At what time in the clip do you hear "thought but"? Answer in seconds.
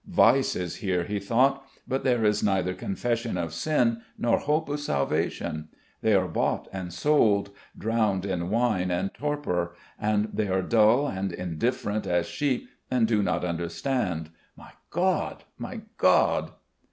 1.19-2.03